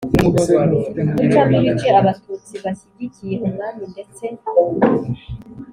Gucamo 1.21 1.55
ibice 1.61 1.87
abatutsi 1.99 2.53
bashyigikiye 2.63 3.35
umwami 3.45 3.83
ndetse 3.91 4.25